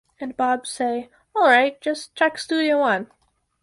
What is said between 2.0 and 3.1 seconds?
check Studio One.